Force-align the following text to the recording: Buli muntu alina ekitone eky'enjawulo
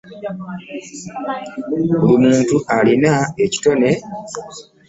Buli 1.99 2.15
muntu 2.23 2.55
alina 2.77 3.13
ekitone 3.45 3.89
eky'enjawulo 3.91 4.59